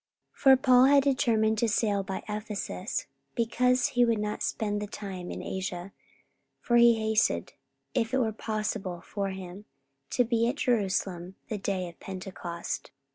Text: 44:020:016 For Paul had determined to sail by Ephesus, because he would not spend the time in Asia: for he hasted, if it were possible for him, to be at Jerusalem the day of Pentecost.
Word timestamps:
44:020:016 0.33 0.39
For 0.41 0.57
Paul 0.57 0.85
had 0.85 1.03
determined 1.03 1.57
to 1.59 1.69
sail 1.69 2.01
by 2.01 2.23
Ephesus, 2.27 3.05
because 3.35 3.89
he 3.89 4.03
would 4.03 4.17
not 4.17 4.41
spend 4.41 4.81
the 4.81 4.87
time 4.87 5.29
in 5.29 5.43
Asia: 5.43 5.93
for 6.59 6.77
he 6.77 6.95
hasted, 6.95 7.53
if 7.93 8.11
it 8.11 8.17
were 8.17 8.31
possible 8.31 9.01
for 9.01 9.29
him, 9.29 9.65
to 10.09 10.23
be 10.23 10.49
at 10.49 10.55
Jerusalem 10.55 11.35
the 11.49 11.59
day 11.59 11.87
of 11.87 11.99
Pentecost. 11.99 12.89